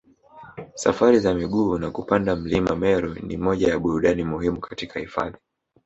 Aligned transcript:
Safari 0.75 1.19
za 1.19 1.33
miguu 1.33 1.77
na 1.77 1.91
kupanda 1.91 2.35
mlima 2.35 2.75
Meru 2.75 3.13
ni 3.13 3.37
moja 3.37 3.67
ya 3.67 3.79
burudani 3.79 4.23
muhimu 4.23 4.59
katika 4.59 4.99
hifadhi 4.99 5.37